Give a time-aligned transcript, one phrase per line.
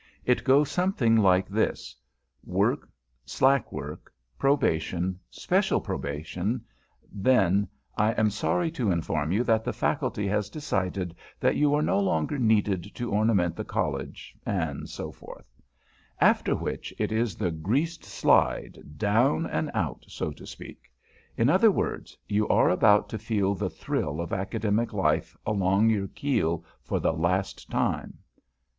[0.25, 1.95] It goes something like this:
[2.43, 2.89] work,
[3.23, 6.65] slack work, probation, special probation,
[7.11, 11.83] then, "I am sorry to inform you that the Faculty has decided that you are
[11.83, 15.11] no longer needed to ornament the College," etc.
[16.19, 20.91] After which, it is the greased slide, down and out, so to speak.
[21.37, 26.07] In other words, you are about to feel the thrill of Academic life along your
[26.07, 28.17] keel for the last time.